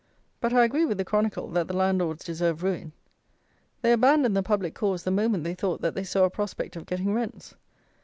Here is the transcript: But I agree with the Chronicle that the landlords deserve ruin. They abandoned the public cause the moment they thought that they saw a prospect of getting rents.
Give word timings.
But 0.39 0.51
I 0.51 0.63
agree 0.63 0.83
with 0.83 0.97
the 0.97 1.05
Chronicle 1.05 1.47
that 1.49 1.67
the 1.67 1.75
landlords 1.75 2.25
deserve 2.25 2.63
ruin. 2.63 2.91
They 3.83 3.91
abandoned 3.91 4.35
the 4.35 4.41
public 4.41 4.73
cause 4.73 5.03
the 5.03 5.11
moment 5.11 5.43
they 5.43 5.53
thought 5.53 5.81
that 5.81 5.93
they 5.93 6.03
saw 6.03 6.23
a 6.23 6.29
prospect 6.31 6.75
of 6.75 6.87
getting 6.87 7.13
rents. 7.13 7.53